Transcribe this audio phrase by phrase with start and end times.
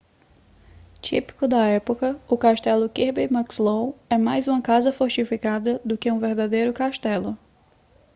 [0.99, 6.17] típico da época o castelo kirby muxloe é mais uma casa fortificada do que um
[6.17, 7.37] verdadeiro castelo